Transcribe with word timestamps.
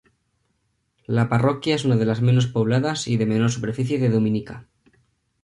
La 1.15 1.25
parroquia 1.33 1.75
es 1.75 1.85
una 1.85 1.95
de 1.95 2.05
las 2.07 2.21
menos 2.21 2.47
pobladas 2.47 3.07
y 3.07 3.17
de 3.17 3.27
menor 3.27 3.51
superficie 3.51 3.99
de 3.99 4.09
Dominica. 4.09 4.65